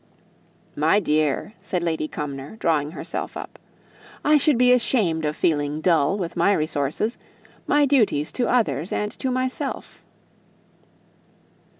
[0.75, 3.59] "My dear," said Lady Cumnor, drawing herself up,
[4.25, 7.19] "I should be ashamed of feeling dull with my resources;
[7.67, 10.01] my duties to others and to myself!"